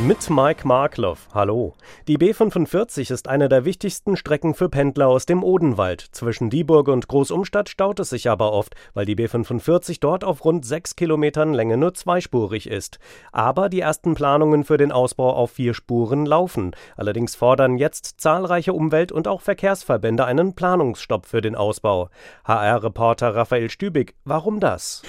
[0.00, 1.28] Mit Mike Markloff.
[1.32, 1.74] Hallo.
[2.08, 6.00] Die B45 ist eine der wichtigsten Strecken für Pendler aus dem Odenwald.
[6.10, 10.66] Zwischen Dieburg und Großumstadt staut es sich aber oft, weil die B45 dort auf rund
[10.66, 12.98] sechs Kilometern Länge nur zweispurig ist.
[13.30, 16.74] Aber die ersten Planungen für den Ausbau auf vier Spuren laufen.
[16.96, 22.08] Allerdings fordern jetzt zahlreiche Umwelt- und auch Verkehrsverbände einen Planungsstopp für den Ausbau.
[22.44, 25.02] HR-Reporter Raphael Stübig, warum das?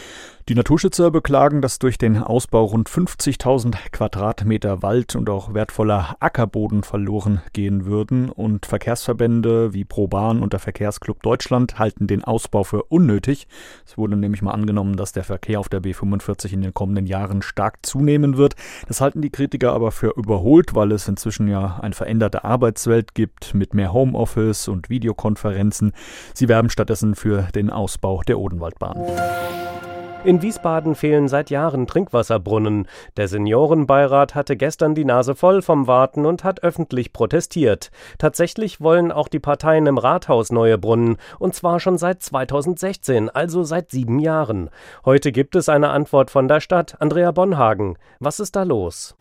[0.48, 6.84] Die Naturschützer beklagen, dass durch den Ausbau rund 50.000 Quadratmeter Wald und auch wertvoller Ackerboden
[6.84, 12.84] verloren gehen würden und Verkehrsverbände wie ProBahn und der Verkehrsclub Deutschland halten den Ausbau für
[12.84, 13.48] unnötig.
[13.88, 17.41] Es wurde nämlich mal angenommen, dass der Verkehr auf der B45 in den kommenden Jahren
[17.41, 18.54] stark zunehmen wird.
[18.88, 23.55] Das halten die Kritiker aber für überholt, weil es inzwischen ja eine veränderte Arbeitswelt gibt
[23.55, 25.93] mit mehr Homeoffice und Videokonferenzen.
[26.35, 29.74] Sie werben stattdessen für den Ausbau der Odenwaldbahn.
[30.26, 32.87] In Wiesbaden fehlen seit Jahren Trinkwasserbrunnen.
[33.15, 37.91] Der Seniorenbeirat hatte gestern die Nase voll vom Warten und hat öffentlich protestiert.
[38.18, 43.63] Tatsächlich wollen auch die Parteien im Rathaus neue Brunnen, und zwar schon seit 2016, also
[43.63, 44.71] seit sieben Jahren.
[45.05, 46.99] Heute gibt es eine Antwort von der Stadt.
[46.99, 49.15] Andrea Bonhagen, was ist da los?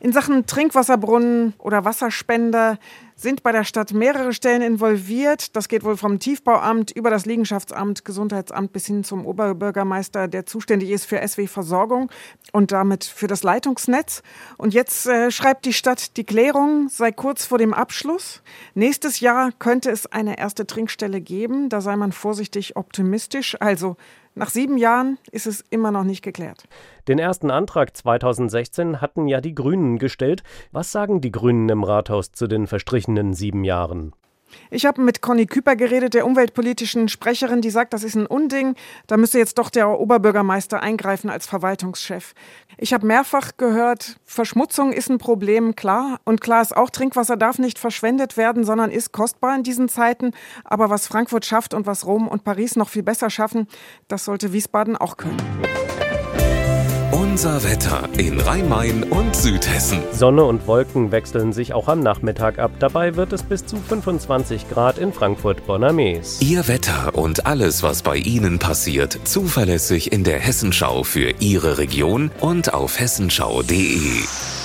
[0.00, 2.78] In Sachen Trinkwasserbrunnen oder Wasserspender
[3.16, 5.56] sind bei der Stadt mehrere Stellen involviert.
[5.56, 10.90] Das geht wohl vom Tiefbauamt über das Liegenschaftsamt, Gesundheitsamt bis hin zum Oberbürgermeister, der zuständig
[10.90, 12.10] ist für SW-Versorgung
[12.52, 14.22] und damit für das Leitungsnetz.
[14.58, 18.42] Und jetzt äh, schreibt die Stadt, die Klärung sei kurz vor dem Abschluss.
[18.74, 21.70] Nächstes Jahr könnte es eine erste Trinkstelle geben.
[21.70, 23.56] Da sei man vorsichtig optimistisch.
[23.60, 23.96] Also
[24.38, 26.64] nach sieben Jahren ist es immer noch nicht geklärt.
[27.08, 30.42] Den ersten Antrag 2016 hatten ja die Grünen gestellt.
[30.72, 34.12] Was sagen die Grünen im Rathaus zu den verstrichenen sieben Jahren?
[34.70, 38.74] Ich habe mit Conny Küper geredet, der umweltpolitischen Sprecherin, die sagt, das ist ein Unding.
[39.06, 42.34] Da müsste jetzt doch der Oberbürgermeister eingreifen als Verwaltungschef.
[42.78, 46.20] Ich habe mehrfach gehört, Verschmutzung ist ein Problem, klar.
[46.24, 50.32] Und klar ist auch, Trinkwasser darf nicht verschwendet werden, sondern ist kostbar in diesen Zeiten.
[50.64, 53.66] Aber was Frankfurt schafft und was Rom und Paris noch viel besser schaffen,
[54.08, 55.65] das sollte Wiesbaden auch können.
[57.36, 59.98] Unser Wetter in Rhein-Main und Südhessen.
[60.10, 62.70] Sonne und Wolken wechseln sich auch am Nachmittag ab.
[62.78, 66.40] Dabei wird es bis zu 25 Grad in Frankfurt-Bonnermees.
[66.40, 72.30] Ihr Wetter und alles, was bei Ihnen passiert, zuverlässig in der Hessenschau für Ihre Region
[72.40, 74.55] und auf hessenschau.de.